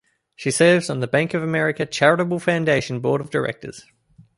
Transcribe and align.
She 0.35 0.49
serves 0.49 0.89
on 0.89 0.99
the 0.99 1.05
Bank 1.05 1.35
of 1.35 1.43
America 1.43 1.85
Charitable 1.85 2.39
Foundation 2.39 3.01
Board 3.01 3.21
of 3.21 3.29
Directors. 3.29 3.85